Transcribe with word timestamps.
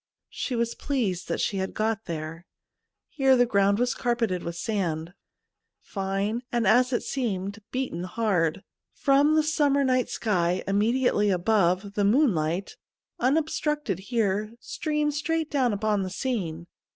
She 0.31 0.55
was 0.55 0.73
pleased 0.73 1.27
that 1.27 1.39
she 1.39 1.57
had 1.57 1.75
got 1.75 2.05
there. 2.05 2.47
Here 3.07 3.35
the 3.37 3.45
ground 3.45 3.77
was 3.77 3.93
carpeted 3.93 4.41
with 4.41 4.55
sand, 4.55 5.13
fine 5.79 6.41
and, 6.51 6.65
as 6.65 6.91
it 6.91 7.03
seemed, 7.03 7.59
beaten 7.71 8.05
hard. 8.05 8.63
From 8.95 9.35
the 9.35 9.43
summer 9.43 9.83
night 9.83 10.09
sky 10.09 10.63
immediately 10.67 11.29
above, 11.29 11.93
the 11.93 12.03
moonlight, 12.03 12.77
unobstructed 13.19 13.99
here, 14.09 14.53
streamed 14.59 15.13
straight 15.13 15.51
down 15.51 15.71
upon 15.71 16.01
.the 16.01 16.09
scene. 16.09 16.65